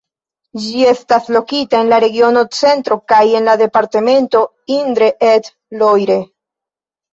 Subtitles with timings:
[0.61, 4.43] Ĝi estas lokita en la regiono Centro kaj en la departemento
[4.81, 6.19] Indre-et-Loire.